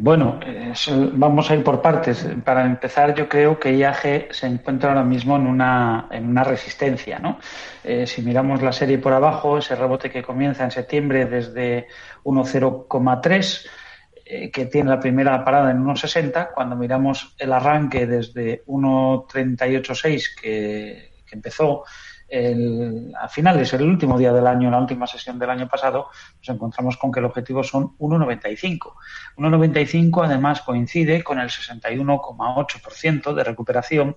Bueno, 0.00 0.38
vamos 1.14 1.50
a 1.50 1.56
ir 1.56 1.64
por 1.64 1.82
partes. 1.82 2.24
Para 2.44 2.64
empezar, 2.64 3.16
yo 3.16 3.28
creo 3.28 3.58
que 3.58 3.76
IAG 3.76 4.32
se 4.32 4.46
encuentra 4.46 4.90
ahora 4.90 5.02
mismo 5.02 5.34
en 5.34 5.48
una, 5.48 6.06
en 6.12 6.28
una 6.28 6.44
resistencia. 6.44 7.18
¿no? 7.18 7.40
Eh, 7.82 8.06
si 8.06 8.22
miramos 8.22 8.62
la 8.62 8.70
serie 8.70 8.98
por 8.98 9.12
abajo, 9.12 9.58
ese 9.58 9.74
rebote 9.74 10.08
que 10.08 10.22
comienza 10.22 10.62
en 10.62 10.70
septiembre 10.70 11.26
desde 11.26 11.88
1,0,3 12.22 13.66
eh, 14.24 14.50
que 14.52 14.66
tiene 14.66 14.90
la 14.90 15.00
primera 15.00 15.44
parada 15.44 15.72
en 15.72 15.84
1,60. 15.84 16.52
Cuando 16.54 16.76
miramos 16.76 17.34
el 17.36 17.52
arranque 17.52 18.06
desde 18.06 18.62
1,386 18.66 20.36
que, 20.40 21.10
que 21.26 21.34
empezó 21.34 21.82
el, 22.28 23.12
a 23.18 23.28
finales, 23.28 23.72
el 23.72 23.82
último 23.82 24.18
día 24.18 24.32
del 24.32 24.46
año, 24.46 24.70
la 24.70 24.78
última 24.78 25.06
sesión 25.06 25.38
del 25.38 25.50
año 25.50 25.68
pasado, 25.68 26.08
nos 26.38 26.48
encontramos 26.48 26.96
con 26.96 27.10
que 27.10 27.20
el 27.20 27.26
objetivo 27.26 27.64
son 27.64 27.96
1,95. 27.98 28.94
1,95 29.36 30.24
además 30.24 30.60
coincide 30.62 31.24
con 31.24 31.38
el 31.38 31.48
61,8% 31.48 33.34
de 33.34 33.44
recuperación 33.44 34.16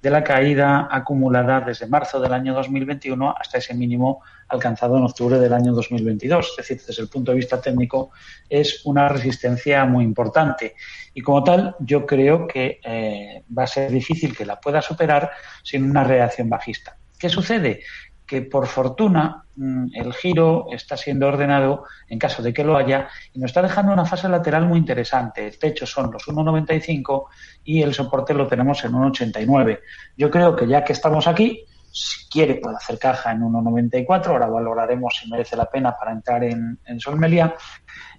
de 0.00 0.10
la 0.10 0.22
caída 0.22 0.88
acumulada 0.90 1.60
desde 1.60 1.86
marzo 1.86 2.20
del 2.20 2.32
año 2.32 2.54
2021 2.54 3.34
hasta 3.36 3.58
ese 3.58 3.74
mínimo 3.74 4.22
alcanzado 4.48 4.96
en 4.96 5.04
octubre 5.04 5.38
del 5.38 5.52
año 5.52 5.72
2022. 5.72 6.50
Es 6.50 6.56
decir, 6.56 6.80
desde 6.86 7.02
el 7.02 7.08
punto 7.08 7.32
de 7.32 7.38
vista 7.38 7.60
técnico 7.60 8.10
es 8.48 8.82
una 8.86 9.08
resistencia 9.08 9.84
muy 9.84 10.04
importante 10.04 10.76
y 11.14 11.20
como 11.20 11.42
tal 11.42 11.74
yo 11.80 12.06
creo 12.06 12.46
que 12.46 12.80
eh, 12.84 13.42
va 13.56 13.64
a 13.64 13.66
ser 13.66 13.90
difícil 13.90 14.36
que 14.36 14.46
la 14.46 14.60
pueda 14.60 14.80
superar 14.80 15.32
sin 15.64 15.90
una 15.90 16.04
reacción 16.04 16.48
bajista. 16.48 16.96
¿Qué 17.18 17.28
sucede? 17.28 17.80
Que 18.26 18.42
por 18.42 18.66
fortuna 18.66 19.44
mm, 19.56 19.88
el 19.94 20.12
giro 20.14 20.66
está 20.70 20.96
siendo 20.96 21.26
ordenado 21.26 21.84
en 22.08 22.18
caso 22.18 22.42
de 22.42 22.52
que 22.52 22.64
lo 22.64 22.76
haya 22.76 23.08
y 23.32 23.38
nos 23.38 23.50
está 23.50 23.62
dejando 23.62 23.92
una 23.92 24.04
fase 24.04 24.28
lateral 24.28 24.66
muy 24.66 24.78
interesante. 24.78 25.46
El 25.46 25.58
techo 25.58 25.86
son 25.86 26.10
los 26.12 26.26
1,95 26.26 27.24
y 27.64 27.82
el 27.82 27.94
soporte 27.94 28.34
lo 28.34 28.46
tenemos 28.46 28.84
en 28.84 28.92
1,89. 28.92 29.80
Yo 30.16 30.30
creo 30.30 30.54
que 30.54 30.66
ya 30.66 30.84
que 30.84 30.92
estamos 30.92 31.26
aquí, 31.26 31.64
si 31.90 32.28
quiere 32.28 32.56
puede 32.56 32.76
hacer 32.76 32.98
caja 32.98 33.32
en 33.32 33.40
1,94. 33.40 34.26
Ahora 34.28 34.46
valoraremos 34.46 35.16
si 35.16 35.28
merece 35.30 35.56
la 35.56 35.68
pena 35.70 35.96
para 35.98 36.12
entrar 36.12 36.44
en, 36.44 36.78
Solmelia. 36.98 37.54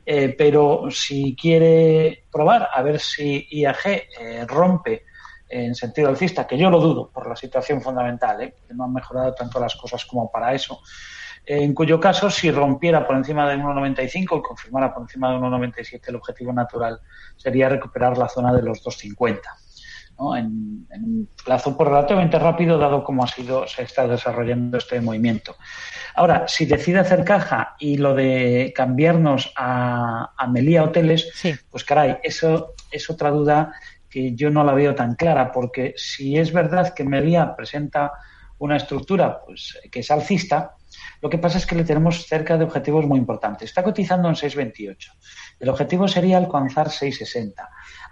Eh, 0.05 0.33
pero 0.35 0.87
si 0.89 1.35
quiere 1.39 2.25
probar 2.31 2.69
a 2.73 2.81
ver 2.81 2.99
si 2.99 3.47
IAG 3.51 3.85
eh, 3.85 4.45
rompe 4.47 5.03
en 5.49 5.75
sentido 5.75 6.09
alcista, 6.09 6.45
que 6.45 6.57
yo 6.57 6.69
lo 6.69 6.79
dudo 6.79 7.09
por 7.09 7.27
la 7.27 7.35
situación 7.35 7.81
fundamental, 7.81 8.41
¿eh? 8.41 8.55
que 8.67 8.73
no 8.73 8.85
han 8.85 8.93
mejorado 8.93 9.33
tanto 9.33 9.59
las 9.59 9.75
cosas 9.75 10.05
como 10.05 10.31
para 10.31 10.53
eso. 10.53 10.81
En 11.45 11.73
cuyo 11.73 11.99
caso, 11.99 12.29
si 12.29 12.51
rompiera 12.51 13.07
por 13.07 13.15
encima 13.15 13.49
de 13.49 13.57
1,95 13.57 14.37
y 14.37 14.41
confirmara 14.41 14.93
por 14.93 15.03
encima 15.03 15.31
de 15.31 15.37
1,97, 15.37 16.09
el 16.09 16.15
objetivo 16.15 16.53
natural 16.53 16.99
sería 17.35 17.69
recuperar 17.69 18.17
la 18.17 18.29
zona 18.29 18.53
de 18.53 18.61
los 18.61 18.83
2,50. 18.83 19.39
¿no? 20.19 20.37
En, 20.37 20.85
en, 20.91 21.03
un 21.03 21.29
plazo 21.43 21.75
por 21.75 21.87
relativamente 21.87 22.37
rápido, 22.37 22.77
dado 22.77 23.03
cómo 23.03 23.23
ha 23.23 23.27
sido, 23.27 23.65
se 23.67 23.81
está 23.81 24.07
desarrollando 24.07 24.77
este 24.77 25.01
movimiento. 25.01 25.55
Ahora, 26.13 26.47
si 26.47 26.65
decide 26.65 26.99
hacer 26.99 27.23
caja 27.23 27.75
y 27.79 27.97
lo 27.97 28.13
de 28.13 28.71
cambiarnos 28.75 29.51
a, 29.55 30.33
a 30.37 30.47
Melía 30.47 30.83
Hoteles, 30.83 31.31
sí. 31.33 31.55
pues 31.71 31.83
caray, 31.83 32.17
eso 32.21 32.73
es 32.91 33.09
otra 33.09 33.31
duda 33.31 33.73
que 34.09 34.35
yo 34.35 34.49
no 34.49 34.63
la 34.63 34.73
veo 34.73 34.95
tan 34.95 35.15
clara, 35.15 35.51
porque 35.51 35.93
si 35.95 36.37
es 36.37 36.51
verdad 36.51 36.93
que 36.93 37.03
Melía 37.03 37.55
presenta 37.55 38.11
una 38.57 38.77
estructura 38.77 39.41
pues, 39.45 39.79
que 39.91 39.99
es 40.01 40.11
alcista, 40.11 40.75
lo 41.21 41.29
que 41.29 41.37
pasa 41.37 41.57
es 41.57 41.65
que 41.65 41.75
le 41.75 41.83
tenemos 41.83 42.25
cerca 42.25 42.57
de 42.57 42.63
objetivos 42.63 43.05
muy 43.05 43.19
importantes. 43.19 43.69
Está 43.69 43.83
cotizando 43.83 44.29
en 44.29 44.35
6,28. 44.35 45.11
El 45.59 45.69
objetivo 45.69 46.07
sería 46.07 46.37
alcanzar 46.37 46.87
6,60. 46.87 47.53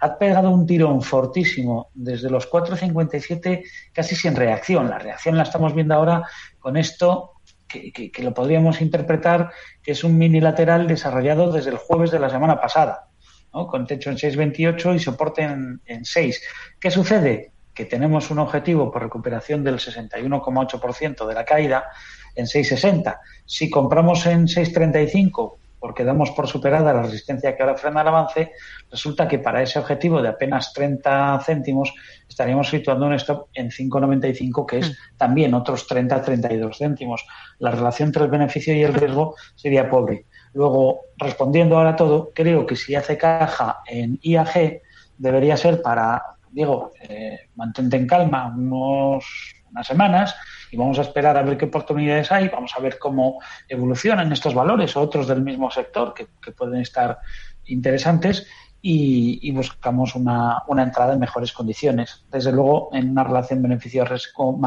Ha 0.00 0.18
pegado 0.18 0.50
un 0.50 0.66
tirón 0.66 1.02
fortísimo 1.02 1.90
desde 1.94 2.30
los 2.30 2.50
4,57 2.50 3.64
casi 3.92 4.14
sin 4.14 4.36
reacción. 4.36 4.88
La 4.88 4.98
reacción 4.98 5.36
la 5.36 5.42
estamos 5.42 5.74
viendo 5.74 5.94
ahora 5.94 6.22
con 6.58 6.76
esto 6.76 7.32
que, 7.66 7.92
que, 7.92 8.10
que, 8.10 8.22
lo 8.22 8.32
podríamos 8.32 8.80
interpretar 8.80 9.50
que 9.82 9.92
es 9.92 10.04
un 10.04 10.16
mini 10.16 10.40
lateral 10.40 10.86
desarrollado 10.86 11.52
desde 11.52 11.70
el 11.70 11.76
jueves 11.76 12.10
de 12.10 12.18
la 12.18 12.30
semana 12.30 12.60
pasada. 12.60 13.07
¿No? 13.52 13.66
con 13.66 13.86
techo 13.86 14.10
en 14.10 14.16
6,28 14.16 14.96
y 14.96 14.98
soporte 14.98 15.42
en, 15.42 15.80
en 15.86 16.04
6. 16.04 16.42
¿Qué 16.80 16.90
sucede? 16.90 17.52
Que 17.74 17.84
tenemos 17.84 18.30
un 18.30 18.38
objetivo 18.40 18.90
por 18.90 19.02
recuperación 19.02 19.62
del 19.62 19.76
61,8% 19.76 21.26
de 21.26 21.34
la 21.34 21.44
caída 21.44 21.86
en 22.34 22.46
6,60. 22.46 23.18
Si 23.44 23.70
compramos 23.70 24.26
en 24.26 24.46
6,35 24.46 25.58
porque 25.80 26.04
damos 26.04 26.30
por 26.32 26.48
superada 26.48 26.92
la 26.92 27.02
resistencia 27.02 27.56
que 27.56 27.62
ahora 27.62 27.76
frena 27.76 28.02
el 28.02 28.08
avance, 28.08 28.52
resulta 28.90 29.28
que 29.28 29.38
para 29.38 29.62
ese 29.62 29.78
objetivo 29.78 30.20
de 30.20 30.28
apenas 30.28 30.72
30 30.72 31.40
céntimos 31.44 31.94
estaríamos 32.28 32.68
situando 32.68 33.06
un 33.06 33.14
stop 33.14 33.48
en 33.54 33.70
5,95, 33.70 34.66
que 34.66 34.78
es 34.78 34.90
mm. 34.90 35.16
también 35.16 35.54
otros 35.54 35.88
30-32 35.88 36.76
céntimos. 36.76 37.26
La 37.58 37.70
relación 37.70 38.08
entre 38.08 38.24
el 38.24 38.30
beneficio 38.30 38.74
y 38.74 38.82
el 38.82 38.94
riesgo 38.94 39.36
sería 39.54 39.88
pobre. 39.88 40.26
Luego, 40.58 41.02
respondiendo 41.16 41.78
ahora 41.78 41.94
todo, 41.94 42.32
creo 42.34 42.66
que 42.66 42.74
si 42.74 42.96
hace 42.96 43.16
caja 43.16 43.80
en 43.86 44.18
IAG, 44.20 44.82
debería 45.16 45.56
ser 45.56 45.80
para, 45.80 46.20
digo, 46.50 46.90
eh, 47.00 47.48
mantente 47.54 47.96
en 47.96 48.08
calma 48.08 48.52
unos, 48.52 49.24
unas 49.70 49.86
semanas 49.86 50.34
y 50.72 50.76
vamos 50.76 50.98
a 50.98 51.02
esperar 51.02 51.36
a 51.36 51.42
ver 51.42 51.56
qué 51.56 51.66
oportunidades 51.66 52.32
hay, 52.32 52.48
vamos 52.48 52.72
a 52.76 52.80
ver 52.80 52.98
cómo 52.98 53.38
evolucionan 53.68 54.32
estos 54.32 54.52
valores 54.52 54.96
o 54.96 55.00
otros 55.00 55.28
del 55.28 55.42
mismo 55.42 55.70
sector 55.70 56.12
que, 56.12 56.26
que 56.42 56.50
pueden 56.50 56.80
estar 56.80 57.20
interesantes 57.66 58.48
y, 58.82 59.38
y 59.40 59.52
buscamos 59.52 60.16
una, 60.16 60.64
una, 60.66 60.82
entrada 60.82 61.12
en 61.12 61.20
mejores 61.20 61.52
condiciones. 61.52 62.24
Desde 62.32 62.50
luego, 62.50 62.90
en 62.92 63.10
una 63.10 63.22
relación 63.22 63.62
beneficio-riesgo 63.62 64.56